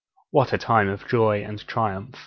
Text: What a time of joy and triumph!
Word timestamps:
What 0.31 0.51
a 0.51 0.57
time 0.57 0.89
of 0.89 1.07
joy 1.07 1.43
and 1.43 1.59
triumph! 1.67 2.15